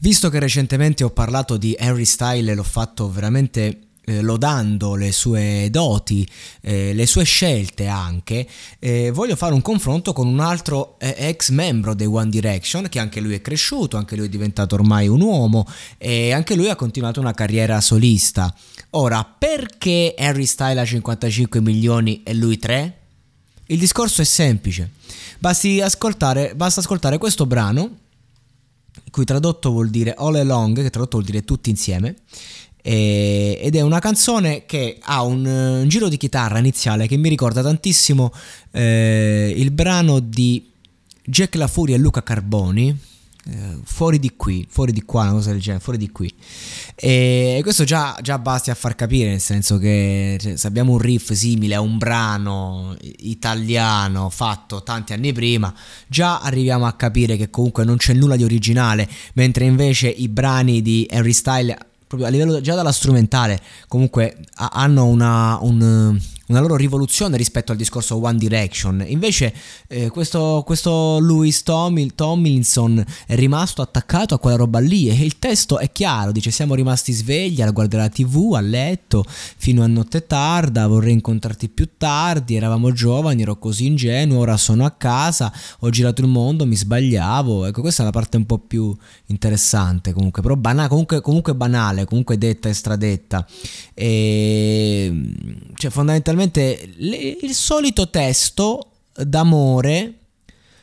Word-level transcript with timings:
Visto 0.00 0.30
che 0.30 0.38
recentemente 0.38 1.02
ho 1.02 1.10
parlato 1.10 1.56
di 1.56 1.76
Harry 1.78 2.04
Style 2.04 2.52
e 2.52 2.54
l'ho 2.54 2.62
fatto 2.62 3.10
veramente 3.10 3.88
eh, 4.08 4.22
lodando 4.22 4.94
le 4.94 5.12
sue 5.12 5.68
doti, 5.70 6.26
eh, 6.62 6.94
le 6.94 7.06
sue 7.06 7.24
scelte 7.24 7.86
anche, 7.86 8.48
eh, 8.78 9.10
voglio 9.10 9.36
fare 9.36 9.52
un 9.52 9.60
confronto 9.60 10.12
con 10.12 10.26
un 10.26 10.40
altro 10.40 10.96
eh, 10.98 11.14
ex 11.18 11.50
membro 11.50 11.94
dei 11.94 12.06
One 12.06 12.30
Direction 12.30 12.88
che 12.88 12.98
anche 13.00 13.20
lui 13.20 13.34
è 13.34 13.42
cresciuto, 13.42 13.96
anche 13.96 14.16
lui 14.16 14.26
è 14.26 14.30
diventato 14.30 14.76
ormai 14.76 15.08
un 15.08 15.20
uomo 15.20 15.66
e 15.98 16.32
anche 16.32 16.54
lui 16.54 16.70
ha 16.70 16.76
continuato 16.76 17.20
una 17.20 17.34
carriera 17.34 17.80
solista. 17.80 18.54
Ora, 18.90 19.24
perché 19.24 20.14
Harry 20.16 20.46
Style 20.46 20.80
ha 20.80 20.84
55 20.84 21.60
milioni 21.60 22.22
e 22.22 22.32
lui 22.34 22.56
3? 22.56 22.96
Il 23.66 23.78
discorso 23.78 24.22
è 24.22 24.24
semplice. 24.24 24.92
Basti 25.38 25.82
ascoltare, 25.82 26.54
basta 26.54 26.80
ascoltare 26.80 27.18
questo 27.18 27.44
brano 27.44 28.06
cui 29.10 29.24
tradotto 29.24 29.70
vuol 29.70 29.90
dire 29.90 30.14
All 30.16 30.34
Along, 30.34 30.82
che 30.82 30.90
tradotto 30.90 31.16
vuol 31.16 31.28
dire 31.28 31.44
tutti 31.44 31.70
insieme, 31.70 32.16
e, 32.82 33.58
ed 33.60 33.76
è 33.76 33.80
una 33.80 33.98
canzone 33.98 34.64
che 34.66 34.98
ha 35.00 35.22
un, 35.22 35.44
un, 35.44 35.88
giro 35.88 36.08
di 36.08 36.16
chitarra 36.16 36.58
iniziale 36.58 37.06
che 37.06 37.16
mi 37.16 37.28
ricorda 37.28 37.62
tantissimo 37.62 38.32
eh, 38.70 39.52
il 39.56 39.70
brano 39.72 40.20
di 40.20 40.70
Jack 41.24 41.56
La 41.56 41.66
Furia 41.66 41.96
e 41.96 41.98
Luca 41.98 42.22
Carboni, 42.22 42.96
eh, 43.50 43.78
fuori 43.82 44.18
di 44.18 44.32
qui, 44.36 44.66
fuori 44.68 44.92
di 44.92 45.02
qua, 45.02 45.22
una 45.22 45.32
cosa 45.32 45.50
del 45.50 45.60
genere, 45.60 45.82
fuori 45.82 45.98
di 45.98 46.10
qui. 46.10 46.32
E 46.94 47.60
questo 47.62 47.84
già, 47.84 48.16
già 48.20 48.38
basti 48.38 48.70
a 48.70 48.74
far 48.74 48.94
capire, 48.94 49.30
nel 49.30 49.40
senso 49.40 49.78
che 49.78 50.36
cioè, 50.38 50.56
se 50.56 50.66
abbiamo 50.66 50.92
un 50.92 50.98
riff 50.98 51.32
simile 51.32 51.74
a 51.74 51.80
un 51.80 51.96
brano 51.96 52.94
italiano 53.00 54.28
fatto 54.28 54.82
tanti 54.82 55.14
anni 55.14 55.32
prima, 55.32 55.72
già 56.06 56.40
arriviamo 56.40 56.86
a 56.86 56.92
capire 56.92 57.36
che 57.36 57.48
comunque 57.48 57.84
non 57.84 57.96
c'è 57.96 58.12
nulla 58.12 58.36
di 58.36 58.44
originale, 58.44 59.08
mentre 59.34 59.64
invece 59.64 60.08
i 60.08 60.28
brani 60.28 60.82
di 60.82 61.08
Harry 61.10 61.32
Style 61.32 61.76
proprio 62.06 62.28
a 62.28 62.32
livello 62.32 62.62
già 62.62 62.74
dalla 62.74 62.90
strumentale 62.90 63.60
comunque 63.86 64.38
hanno 64.54 65.04
una, 65.04 65.58
un, 65.60 66.18
una 66.48 66.60
loro 66.60 66.76
rivoluzione 66.76 67.36
rispetto 67.36 67.72
al 67.72 67.78
discorso 67.78 68.22
One 68.22 68.38
Direction. 68.38 69.04
Invece 69.06 69.54
eh, 69.86 70.10
questo, 70.10 70.62
questo 70.64 71.18
Louis 71.20 71.62
Tomil, 71.62 72.14
Tomlinson 72.14 73.04
è 73.26 73.34
rimasto 73.34 73.82
attaccato 73.82 74.34
a 74.34 74.38
quella 74.38 74.56
roba 74.56 74.78
lì 74.78 75.08
e 75.08 75.24
il 75.24 75.38
testo 75.38 75.78
è 75.78 75.92
chiaro, 75.92 76.32
dice 76.32 76.50
siamo 76.50 76.74
rimasti 76.74 77.12
svegli 77.12 77.60
a 77.62 77.70
guardare 77.70 78.04
la 78.04 78.08
tv, 78.08 78.54
a 78.54 78.60
letto, 78.60 79.24
fino 79.28 79.82
a 79.82 79.86
notte 79.86 80.26
tarda, 80.26 80.86
vorrei 80.86 81.12
incontrarti 81.12 81.68
più 81.68 81.90
tardi, 81.96 82.56
eravamo 82.56 82.92
giovani, 82.92 83.42
ero 83.42 83.58
così 83.58 83.86
ingenuo, 83.86 84.40
ora 84.40 84.56
sono 84.56 84.84
a 84.84 84.90
casa, 84.90 85.52
ho 85.80 85.90
girato 85.90 86.22
il 86.22 86.28
mondo, 86.28 86.66
mi 86.66 86.76
sbagliavo. 86.76 87.66
Ecco, 87.66 87.80
questa 87.80 88.02
è 88.02 88.04
la 88.04 88.10
parte 88.12 88.36
un 88.36 88.46
po' 88.46 88.58
più 88.58 88.96
interessante 89.26 90.12
comunque, 90.12 90.42
però 90.42 90.56
banale, 90.56 90.88
comunque, 90.88 91.20
comunque 91.20 91.54
banale, 91.54 92.04
comunque 92.04 92.38
detta 92.38 92.68
e 92.68 92.72
stradetta. 92.72 93.46
E, 93.94 95.12
cioè 95.74 95.90
fondamentalmente 95.90 96.37
fondamentalmente 96.38 97.36
il 97.42 97.54
solito 97.54 98.08
testo 98.08 98.90
d'amore, 99.14 100.14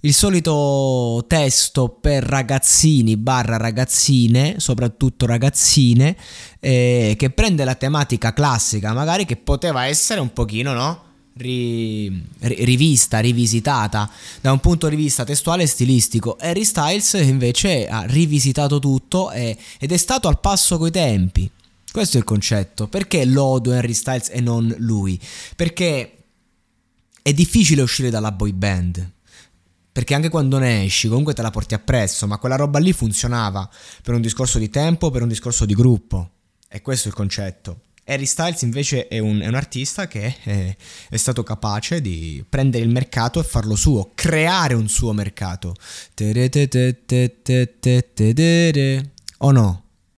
il 0.00 0.12
solito 0.12 1.24
testo 1.26 1.88
per 1.88 2.22
ragazzini 2.24 3.16
barra 3.16 3.56
ragazzine, 3.56 4.56
soprattutto 4.58 5.26
ragazzine, 5.26 6.16
eh, 6.60 7.14
che 7.16 7.30
prende 7.30 7.64
la 7.64 7.74
tematica 7.74 8.32
classica, 8.32 8.92
magari 8.92 9.24
che 9.24 9.36
poteva 9.36 9.86
essere 9.86 10.20
un 10.20 10.32
pochino, 10.32 10.72
no? 10.72 11.04
Ri, 11.38 12.24
rivista, 12.38 13.18
rivisitata 13.18 14.10
da 14.40 14.52
un 14.52 14.58
punto 14.58 14.88
di 14.88 14.96
vista 14.96 15.22
testuale 15.22 15.64
e 15.64 15.66
stilistico. 15.66 16.38
Harry 16.40 16.64
Styles 16.64 17.12
invece 17.12 17.86
ha 17.88 18.04
rivisitato 18.06 18.78
tutto 18.78 19.30
e, 19.30 19.54
ed 19.78 19.92
è 19.92 19.96
stato 19.98 20.28
al 20.28 20.40
passo 20.40 20.78
coi 20.78 20.90
tempi. 20.90 21.50
Questo 21.96 22.18
è 22.18 22.20
il 22.20 22.26
concetto. 22.26 22.88
Perché 22.88 23.24
lodo 23.24 23.72
Harry 23.72 23.94
Styles 23.94 24.28
e 24.28 24.42
non 24.42 24.74
lui? 24.80 25.18
Perché 25.56 26.24
è 27.22 27.32
difficile 27.32 27.80
uscire 27.80 28.10
dalla 28.10 28.32
boy 28.32 28.52
band. 28.52 29.12
Perché 29.92 30.12
anche 30.12 30.28
quando 30.28 30.58
ne 30.58 30.84
esci, 30.84 31.08
comunque 31.08 31.32
te 31.32 31.40
la 31.40 31.50
porti 31.50 31.72
appresso, 31.72 32.26
ma 32.26 32.36
quella 32.36 32.56
roba 32.56 32.78
lì 32.80 32.92
funzionava 32.92 33.66
per 34.02 34.12
un 34.12 34.20
discorso 34.20 34.58
di 34.58 34.68
tempo, 34.68 35.10
per 35.10 35.22
un 35.22 35.28
discorso 35.28 35.64
di 35.64 35.72
gruppo. 35.72 36.32
E 36.68 36.82
questo 36.82 37.08
è 37.08 37.10
il 37.12 37.16
concetto. 37.16 37.80
Harry 38.04 38.26
Styles 38.26 38.60
invece 38.60 39.08
è 39.08 39.18
un, 39.18 39.40
è 39.40 39.46
un 39.46 39.54
artista 39.54 40.06
che 40.06 40.36
è, 40.42 40.76
è, 41.08 41.16
stato 41.16 41.42
capace 41.42 42.02
di 42.02 42.44
prendere 42.46 42.84
il 42.84 42.90
mercato 42.90 43.40
e 43.40 43.42
farlo 43.42 43.74
suo, 43.74 44.10
creare 44.14 44.74
un 44.74 44.90
suo 44.90 45.14
mercato. 45.14 45.74
O 49.38 49.50
no? 49.50 49.85